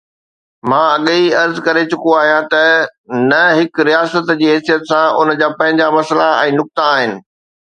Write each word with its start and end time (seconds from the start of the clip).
مان 0.69 0.85
اڳيئي 0.95 1.25
عرض 1.41 1.57
ڪري 1.65 1.83
چڪو 1.91 2.09
آهيان 2.21 2.43
ته 2.53 2.63
نه، 3.29 3.41
هڪ 3.59 3.71
رياست 3.89 4.25
جي 4.39 4.47
حيثيت 4.53 4.81
سان 4.89 5.05
ان 5.19 5.29
جا 5.41 5.47
پنهنجا 5.59 5.87
مسئلا 5.99 6.27
۽ 6.49 6.57
نقطا 6.59 6.91
آهن. 6.95 7.11